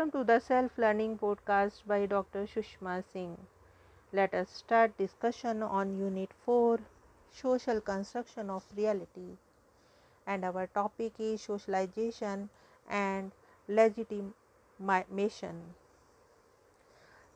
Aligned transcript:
Welcome 0.00 0.18
to 0.18 0.32
the 0.32 0.40
Self 0.40 0.78
Learning 0.78 1.18
Podcast 1.18 1.82
by 1.86 2.06
Dr. 2.06 2.46
Sushma 2.46 3.04
Singh. 3.12 3.36
Let 4.14 4.32
us 4.32 4.48
start 4.48 4.96
discussion 4.96 5.62
on 5.62 5.98
Unit 5.98 6.30
4 6.46 6.80
Social 7.30 7.82
Construction 7.82 8.48
of 8.48 8.64
Reality. 8.74 9.36
And 10.26 10.46
our 10.46 10.68
topic 10.68 11.12
is 11.18 11.42
socialization 11.42 12.48
and 12.88 13.32
legitimation. 13.68 14.32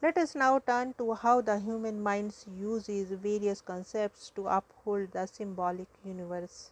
Let 0.01 0.17
us 0.17 0.35
now 0.35 0.59
turn 0.59 0.95
to 0.97 1.13
how 1.13 1.43
the 1.43 1.59
human 1.59 2.03
mind 2.03 2.35
uses 2.59 3.11
various 3.11 3.61
concepts 3.61 4.31
to 4.37 4.47
uphold 4.49 5.13
the 5.13 5.27
symbolic 5.27 5.89
universe 6.03 6.71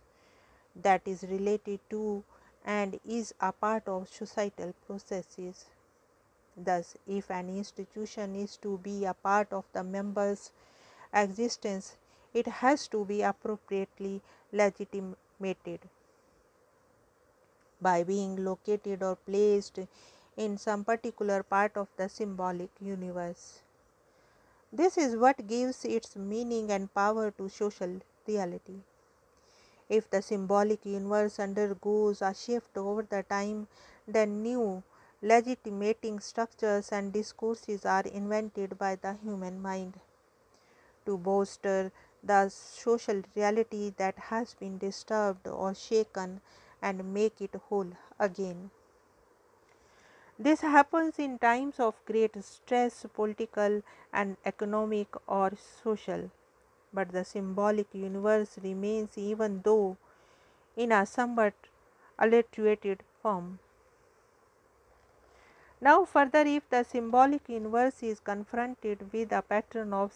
that 0.74 1.02
is 1.04 1.22
related 1.24 1.80
to 1.90 2.24
and 2.64 2.98
is 3.04 3.34
a 3.40 3.52
part 3.52 3.86
of 3.86 4.08
societal 4.08 4.72
processes. 4.86 5.66
Thus, 6.56 6.96
if 7.06 7.30
an 7.30 7.48
institution 7.48 8.36
is 8.36 8.56
to 8.58 8.78
be 8.78 9.04
a 9.04 9.14
part 9.14 9.52
of 9.52 9.64
the 9.72 9.82
members' 9.82 10.52
existence, 11.12 11.96
it 12.34 12.46
has 12.46 12.88
to 12.88 13.04
be 13.04 13.22
appropriately 13.22 14.22
legitimated 14.52 15.88
by 17.80 18.02
being 18.04 18.44
located 18.44 19.02
or 19.02 19.16
placed 19.16 19.78
in 20.36 20.56
some 20.58 20.84
particular 20.84 21.42
part 21.42 21.76
of 21.76 21.88
the 21.96 22.08
symbolic 22.08 22.70
universe. 22.80 23.60
This 24.72 24.96
is 24.96 25.16
what 25.16 25.46
gives 25.46 25.84
its 25.84 26.16
meaning 26.16 26.70
and 26.70 26.92
power 26.94 27.30
to 27.32 27.48
social 27.48 28.00
reality. 28.26 28.80
If 29.88 30.08
the 30.10 30.22
symbolic 30.22 30.86
universe 30.86 31.38
undergoes 31.38 32.22
a 32.22 32.32
shift 32.34 32.76
over 32.76 33.02
the 33.02 33.22
time, 33.22 33.68
then 34.08 34.42
new 34.42 34.82
legitimating 35.22 36.20
structures 36.20 36.92
and 36.92 37.12
discourses 37.12 37.86
are 37.86 38.02
invented 38.02 38.76
by 38.78 38.96
the 38.96 39.14
human 39.14 39.62
mind 39.62 40.00
to 41.06 41.16
bolster 41.16 41.92
the 42.24 42.48
social 42.48 43.22
reality 43.36 43.92
that 43.96 44.18
has 44.18 44.54
been 44.54 44.78
disturbed 44.78 45.46
or 45.46 45.74
shaken 45.74 46.40
and 46.80 47.14
make 47.14 47.40
it 47.40 47.54
whole 47.68 47.92
again. 48.18 48.70
This 50.38 50.60
happens 50.60 51.18
in 51.18 51.38
times 51.38 51.80
of 51.80 52.04
great 52.04 52.42
stress, 52.44 53.06
political 53.14 53.82
and 54.12 54.36
economic 54.44 55.08
or 55.28 55.52
social 55.84 56.30
but 56.92 57.12
the 57.12 57.24
symbolic 57.24 57.94
universe 57.94 58.58
remains 58.62 59.18
even 59.18 59.62
though 59.62 59.96
in 60.76 60.92
a 60.92 61.06
somewhat 61.06 61.54
alliterated 62.18 63.02
form. 63.22 63.58
Now, 65.84 66.04
further, 66.04 66.44
if 66.46 66.70
the 66.70 66.84
symbolic 66.84 67.48
universe 67.48 68.04
is 68.04 68.20
confronted 68.20 69.12
with 69.12 69.32
a 69.32 69.42
pattern 69.42 69.92
of 69.92 70.12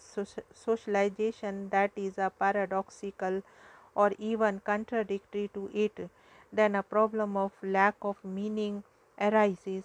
socialization 0.55 1.71
that 1.71 1.91
is 1.97 2.19
a 2.19 2.31
paradoxical 2.31 3.43
or 3.97 4.13
even 4.17 4.61
contradictory 4.61 5.51
to 5.55 5.69
it, 5.75 6.09
then 6.53 6.77
a 6.77 6.85
problem 6.85 7.37
of 7.37 7.51
lack 7.65 7.97
of 8.03 8.25
meaning 8.25 8.85
arises 9.21 9.83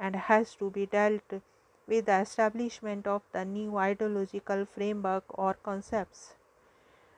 and 0.00 0.16
has 0.16 0.54
to 0.54 0.70
be 0.70 0.86
dealt 0.86 1.34
with 1.86 2.06
the 2.06 2.18
establishment 2.20 3.06
of 3.06 3.20
the 3.32 3.44
new 3.44 3.76
ideological 3.76 4.64
framework 4.64 5.24
or 5.28 5.52
concepts 5.52 6.34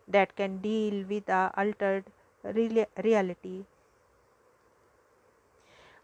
that 0.09 0.35
can 0.35 0.59
deal 0.59 1.05
with 1.07 1.27
the 1.27 1.53
altered 1.57 2.07
reality. 2.43 3.65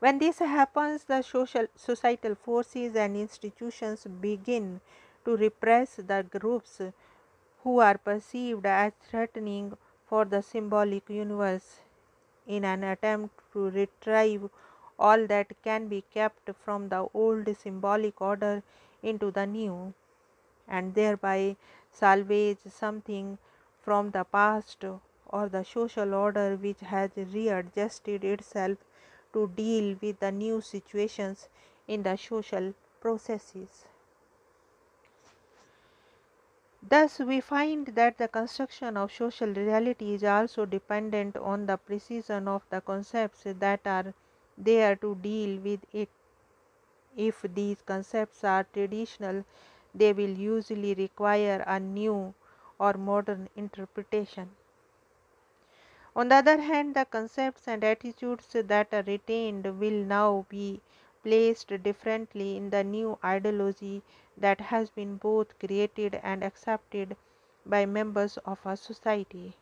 When 0.00 0.19
this 0.19 0.38
happens, 0.38 1.04
the 1.04 1.22
social, 1.22 1.66
societal 1.76 2.34
forces 2.36 2.94
and 2.97 3.16
institutions 3.16 4.06
begin 4.20 4.81
to 5.25 5.36
repress 5.36 5.97
the 5.97 6.25
groups 6.28 6.81
who 7.62 7.81
are 7.81 7.98
perceived 7.98 8.64
as 8.66 8.92
threatening 9.03 9.76
for 10.06 10.25
the 10.25 10.42
symbolic 10.42 11.10
universe 11.10 11.81
in 12.47 12.64
an 12.64 12.84
attempt 12.84 13.34
to 13.53 13.70
retrieve 13.70 14.48
all 14.98 15.26
that 15.26 15.53
can 15.62 15.88
be 15.88 16.03
kept 16.14 16.50
from 16.64 16.88
the 16.88 17.08
old 17.12 17.56
symbolic 17.56 18.20
order 18.20 18.62
into 19.03 19.31
the 19.31 19.47
new, 19.47 19.92
and 20.69 20.94
thereby 20.94 21.56
salvage 21.92 22.58
something 22.69 23.38
from 23.82 24.10
the 24.12 24.25
past 24.25 24.84
or 25.26 25.48
the 25.48 25.64
social 25.64 26.14
order 26.14 26.56
which 26.56 26.81
has 26.81 27.10
readjusted 27.16 28.25
itself 28.25 28.78
to 29.32 29.48
deal 29.48 29.96
with 30.00 30.20
the 30.20 30.32
new 30.32 30.60
situations 30.60 31.48
in 31.86 32.02
the 32.02 32.16
social 32.16 32.74
processes. 33.00 33.86
Thus, 36.82 37.20
we 37.20 37.40
find 37.40 37.86
that 37.94 38.18
the 38.18 38.26
construction 38.26 38.96
of 38.96 39.12
social 39.12 39.54
reality 39.54 40.14
is 40.14 40.24
also 40.24 40.66
dependent 40.66 41.36
on 41.36 41.66
the 41.66 41.76
precision 41.76 42.48
of 42.48 42.64
the 42.68 42.80
concepts 42.80 43.44
that 43.44 43.86
are 43.86 44.12
there 44.56 44.96
to 44.96 45.14
deal 45.14 45.60
with 45.60 45.84
it. 45.92 46.08
If 47.18 47.42
these 47.42 47.82
concepts 47.82 48.42
are 48.44 48.64
traditional, 48.64 49.44
they 49.94 50.14
will 50.14 50.30
usually 50.30 50.94
require 50.94 51.62
a 51.66 51.78
new 51.78 52.32
or 52.78 52.94
modern 52.94 53.50
interpretation. 53.56 54.56
On 56.18 56.30
the 56.30 56.34
other 56.34 56.60
hand, 56.60 56.96
the 56.96 57.04
concepts 57.04 57.68
and 57.68 57.84
attitudes 57.84 58.48
that 58.52 58.92
are 58.92 59.04
retained 59.04 59.78
will 59.78 60.04
now 60.04 60.46
be 60.48 60.80
placed 61.22 61.68
differently 61.84 62.56
in 62.56 62.70
the 62.70 62.82
new 62.82 63.16
ideology 63.24 64.02
that 64.36 64.60
has 64.60 64.90
been 64.90 65.16
both 65.16 65.56
created 65.60 66.16
and 66.16 66.42
accepted 66.42 67.16
by 67.64 67.86
members 67.86 68.36
of 68.38 68.58
a 68.66 68.76
society. 68.76 69.54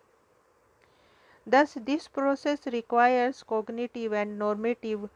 Thus, 1.46 1.74
this 1.74 2.08
process 2.08 2.66
requires 2.66 3.42
cognitive 3.42 4.14
and 4.14 4.38
normative 4.38 5.10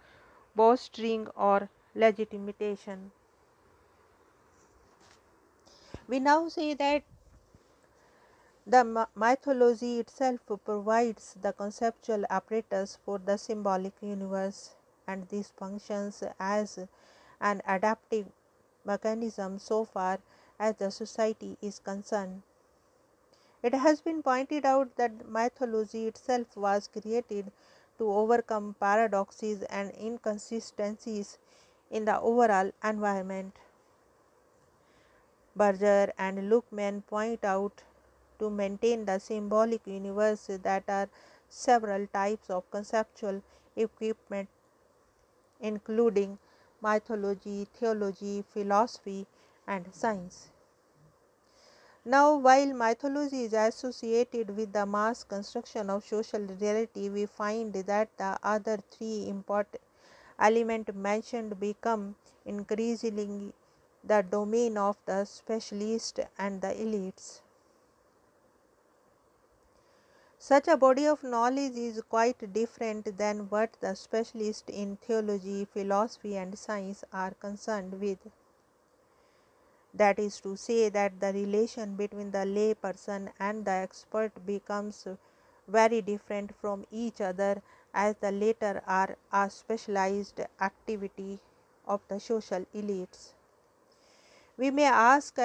bolstering 0.55 1.27
or 1.29 1.71
legitimation. 1.95 3.13
We 6.07 6.21
now 6.21 6.49
say 6.49 6.75
that 6.75 7.03
the 8.71 9.09
mythology 9.17 9.99
itself 9.99 10.39
provides 10.65 11.35
the 11.43 11.53
conceptual 11.53 12.25
apparatus 12.31 12.99
for 13.05 13.19
the 13.19 13.37
symbolic 13.37 13.93
universe, 14.01 14.77
and 15.09 15.29
this 15.29 15.49
functions 15.51 16.23
as 16.39 16.79
an 17.41 17.63
adaptive 17.67 18.27
mechanism 18.85 19.59
so 19.59 19.85
far 19.85 20.21
as 20.61 20.77
the 20.77 20.89
society 20.91 21.57
is 21.61 21.81
concerned. 21.81 22.43
It 23.61 23.75
has 23.75 24.01
been 24.01 24.23
pointed 24.23 24.65
out 24.65 24.95
that 24.97 25.29
mythology 25.29 26.07
itself 26.07 26.57
was 26.57 26.87
created 26.87 27.51
to 27.99 28.13
overcome 28.13 28.77
paradoxes 28.79 29.65
and 29.65 29.93
inconsistencies 30.01 31.39
in 31.91 32.05
the 32.05 32.21
overall 32.21 32.71
environment. 32.85 33.57
Berger 35.57 36.13
and 36.17 36.49
Luckmann 36.51 37.05
point 37.07 37.45
out 37.45 37.83
to 38.41 38.51
maintain 38.51 39.05
the 39.05 39.19
symbolic 39.21 39.87
universe 39.87 40.51
that 40.63 40.85
are 40.89 41.09
several 41.49 42.07
types 42.09 42.51
of 42.51 42.71
conceptual 42.71 43.43
equipment 43.77 44.49
including 45.61 46.39
mythology, 46.83 47.67
theology, 47.75 48.43
philosophy 48.53 49.27
and 49.67 49.87
science. 49.95 50.49
Now, 52.05 52.37
while 52.37 52.73
mythology 52.73 53.45
is 53.45 53.53
associated 53.53 54.57
with 54.57 54.73
the 54.73 54.87
mass 54.87 55.23
construction 55.23 55.91
of 55.91 56.07
social 56.07 56.41
reality, 56.41 57.11
we 57.11 57.27
find 57.27 57.75
that 57.75 58.09
the 58.17 58.39
other 58.43 58.79
three 58.91 59.29
important 59.29 59.83
elements 60.39 60.95
mentioned 60.95 61.61
become 61.61 62.15
increasingly 62.47 63.53
the 64.03 64.23
domain 64.23 64.79
of 64.79 64.97
the 65.05 65.27
specialists 65.27 66.21
and 66.39 66.63
the 66.63 66.69
elites. 66.69 67.43
Such 70.43 70.69
a 70.69 70.77
body 70.79 71.07
of 71.07 71.23
knowledge 71.23 71.77
is 71.77 72.01
quite 72.09 72.51
different 72.55 73.19
than 73.19 73.51
what 73.51 73.77
the 73.81 73.95
specialists 73.95 74.71
in 74.71 74.97
theology, 74.97 75.67
philosophy, 75.67 76.39
and 76.39 76.59
science 76.59 77.05
are 77.13 77.33
concerned 77.33 78.01
with. 78.01 78.19
That 79.93 80.19
is 80.19 80.41
to 80.41 80.57
say, 80.57 80.89
that 80.89 81.21
the 81.21 81.35
relation 81.35 81.95
between 81.95 82.31
the 82.31 82.47
lay 82.47 82.73
person 82.73 83.31
and 83.39 83.67
the 83.67 83.73
expert 83.73 84.47
becomes 84.47 85.07
very 85.69 86.01
different 86.01 86.55
from 86.57 86.87
each 86.91 87.21
other 87.21 87.63
as 87.93 88.17
the 88.17 88.33
latter 88.33 88.83
are 88.87 89.19
a 89.31 89.51
specialized 89.51 90.41
activity 90.59 91.39
of 91.87 92.01
the 92.09 92.19
social 92.19 92.65
elites. 92.75 93.35
We 94.57 94.71
may 94.71 94.87
ask 94.87 95.39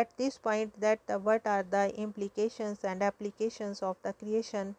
at, 0.00 0.16
this 0.18 0.38
point 0.38 0.80
that 0.80 1.00
the, 1.06 1.18
what 1.18 1.46
are 1.46 1.62
the 1.62 1.84
implications 1.96 2.84
and 2.84 3.02
applications 3.02 3.82
of 3.82 3.96
the 4.02 4.12
creation 4.12 4.74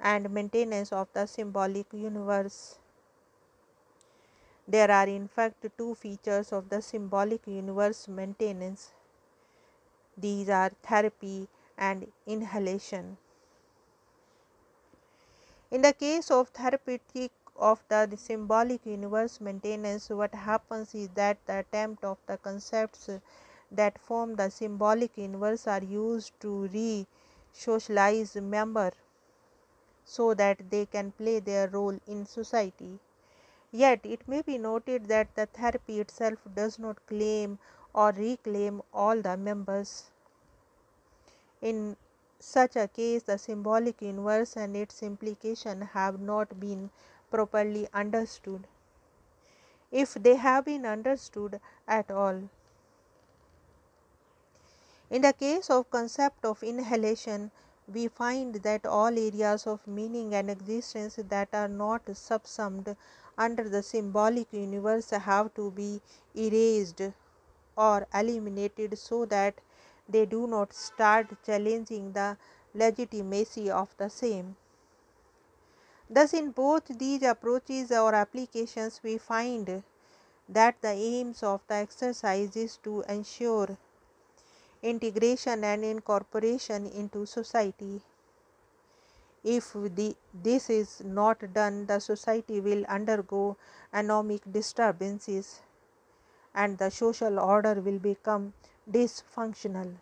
and 0.00 0.30
maintenance 0.30 0.92
of 0.92 1.08
the 1.14 1.26
symbolic 1.26 1.86
universe 1.92 2.78
There 4.68 4.90
are 4.90 5.08
in 5.08 5.26
fact 5.28 5.66
two 5.76 5.94
features 5.96 6.52
of 6.52 6.68
the 6.68 6.80
symbolic 6.80 7.46
universe 7.48 8.06
maintenance. 8.08 8.92
These 10.16 10.48
are 10.48 10.70
therapy 10.82 11.48
and 11.76 12.06
nihilation. 12.26 13.16
In 15.70 15.82
the 15.82 15.92
case 15.92 16.30
of 16.30 16.50
therapeutic 16.50 17.32
of 17.56 17.82
the 17.88 18.16
symbolic 18.16 18.86
universe 18.86 19.40
maintenance, 19.40 20.08
what 20.10 20.34
happens 20.34 20.94
is 20.94 21.08
that 21.16 21.38
the 21.46 21.58
attempt 21.60 22.04
of 22.04 22.18
the 22.26 22.36
concepts 22.38 23.10
that 23.70 23.98
form 23.98 24.36
the 24.36 24.50
symbolic 24.50 25.16
universe 25.16 25.66
are 25.66 25.82
used 25.82 26.38
to 26.40 26.68
re 26.68 27.06
socialize 27.52 28.36
member 28.36 28.92
so 30.04 30.34
that 30.34 30.70
they 30.70 30.86
can 30.86 31.12
play 31.12 31.38
their 31.40 31.68
role 31.68 31.98
in 32.06 32.26
society. 32.26 32.98
Yet 33.72 34.00
it 34.04 34.26
may 34.26 34.42
be 34.42 34.58
noted 34.58 35.06
that 35.06 35.34
the 35.34 35.46
therapy 35.46 36.00
itself 36.00 36.38
does 36.54 36.78
not 36.78 37.06
claim 37.06 37.58
or 37.94 38.10
reclaim 38.10 38.82
all 38.92 39.20
the 39.20 39.36
members. 39.36 40.10
In 41.60 41.96
such 42.38 42.74
a 42.74 42.88
case, 42.88 43.22
the 43.24 43.38
symbolic 43.38 44.00
universe 44.02 44.56
and 44.56 44.76
its 44.76 45.02
implication 45.02 45.82
have 45.82 46.18
not 46.18 46.58
been 46.58 46.90
properly 47.30 47.86
understood. 47.92 48.66
If 49.90 50.14
they 50.14 50.36
have 50.36 50.64
been 50.64 50.86
understood 50.86 51.60
at 51.86 52.10
all. 52.10 52.48
In 55.10 55.22
the 55.22 55.32
case 55.32 55.68
of 55.70 55.90
concept 55.90 56.44
of 56.44 56.62
nihilation, 56.62 57.50
we 57.92 58.06
find 58.06 58.54
that 58.62 58.86
all 58.86 59.08
areas 59.08 59.66
of 59.66 59.84
meaning 59.84 60.34
and 60.36 60.48
existence 60.48 61.16
that 61.16 61.48
are 61.52 61.66
not 61.66 62.02
subsumed 62.16 62.96
under 63.36 63.68
the 63.68 63.82
symbolic 63.82 64.52
universe 64.52 65.10
have 65.10 65.52
to 65.54 65.72
be 65.72 66.00
erased 66.36 67.02
or 67.76 68.06
eliminated 68.14 68.96
so 68.96 69.24
that 69.26 69.60
they 70.08 70.26
do 70.26 70.46
not 70.46 70.72
start 70.72 71.26
challenging 71.44 72.12
the 72.12 72.36
legitimacy 72.72 73.68
of 73.68 73.92
the 73.96 74.08
same. 74.08 74.54
Thus, 76.08 76.32
in 76.32 76.52
both 76.52 76.86
these 76.86 77.24
approaches 77.24 77.90
or 77.90 78.14
applications, 78.14 79.00
we 79.02 79.18
find 79.18 79.82
that 80.48 80.80
the 80.82 80.90
aims 80.90 81.42
of 81.42 81.62
the 81.66 81.74
exercise 81.74 82.54
is 82.54 82.76
to 82.84 83.02
ensure 83.08 83.76
integration 84.82 85.64
and 85.64 85.84
incorporation 85.84 86.86
into 86.86 87.26
society. 87.26 88.02
If 89.44 89.72
the, 89.74 90.16
this 90.32 90.70
is 90.70 91.02
not 91.04 91.52
done, 91.52 91.84
the 91.84 91.98
society 92.00 92.58
will 92.60 92.86
undergo 92.86 93.58
anomic 93.92 94.40
disturbances 94.50 95.60
and 96.54 96.78
the 96.78 96.90
social 96.90 97.40
order 97.40 97.74
will 97.80 97.98
become 97.98 98.54
dysfunctional. 98.90 99.96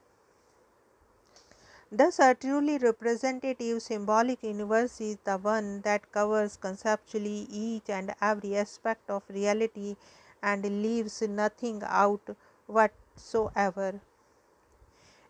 Thus, 1.93 2.19
a 2.19 2.35
truly 2.35 2.79
representative 2.79 3.83
symbolic 3.83 4.43
universe 4.43 5.01
is 5.03 5.19
the 5.25 5.37
one 5.37 5.83
that 5.83 6.11
covers 6.13 6.57
conceptually 6.57 7.47
each 7.51 7.91
and 7.91 8.15
every 8.23 8.57
aspect 8.57 9.11
of 9.11 9.23
reality 9.29 9.97
and 10.43 10.63
leaves 10.65 11.21
nothing 11.23 11.83
out 11.85 12.37
whatsoever. 12.67 14.01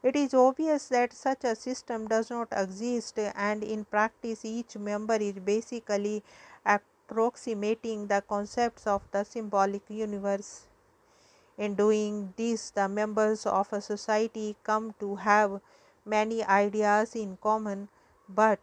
It 0.09 0.17
is 0.17 0.33
obvious 0.33 0.89
that 0.89 1.13
such 1.13 1.45
a 1.45 1.55
system 1.55 2.09
does 2.09 2.31
not 2.31 2.49
exist, 2.51 3.19
and 3.19 3.63
in 3.63 3.85
practice, 3.85 4.43
each 4.43 4.77
member 4.79 5.17
is 5.17 5.35
basically 5.35 6.25
approximating 6.65 8.07
the 8.07 8.23
concepts 8.27 8.87
of 8.87 9.03
the 9.11 9.25
symbolic 9.25 9.83
universe. 9.91 10.67
In 11.59 11.75
doing 11.75 12.33
this, 12.39 12.71
the 12.71 12.89
members 12.89 13.45
of 13.45 13.71
a 13.71 13.83
society 13.83 14.57
come 14.63 14.95
to 14.99 15.17
have 15.17 15.61
many 16.07 16.43
ideas 16.43 17.15
in 17.15 17.37
common, 17.43 17.91
but 18.31 18.61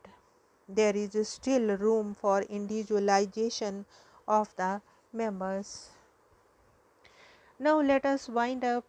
there 0.67 0.95
is 0.95 1.29
still 1.29 1.77
room 1.77 2.15
for 2.15 2.41
individualization 2.41 3.85
of 4.27 4.55
the 4.55 4.81
members. 5.13 5.89
Now, 7.59 7.81
let 7.81 8.03
us 8.03 8.29
wind 8.29 8.63
up 8.63 8.83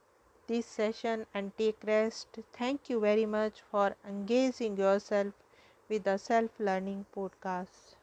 this 0.46 0.66
session 0.66 1.26
and 1.34 1.56
take 1.56 1.76
rest. 1.86 2.38
Thank 2.52 2.90
you 2.90 3.00
very 3.00 3.26
much 3.26 3.62
for 3.70 3.96
engaging 4.08 4.76
yourself 4.76 5.34
with 5.88 6.04
the 6.04 6.18
self 6.18 6.50
learning 6.58 7.06
podcast. 7.14 7.96